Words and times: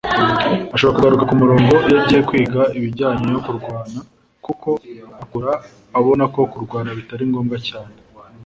Ashobora 0.75 0.95
kugaruka 0.97 1.27
ku 1.29 1.33
murongo 1.41 1.73
iyo 1.87 1.97
agiye 2.01 2.21
kwiga 2.29 2.61
ibijyanye 2.77 3.25
no 3.33 3.39
kurwana 3.45 3.99
kuko 4.45 4.69
akura 5.23 5.51
abona 5.97 6.23
ko 6.33 6.39
kurwana 6.51 6.89
bitari 6.97 7.23
ngombwa 7.29 7.57
cyane 7.67 7.93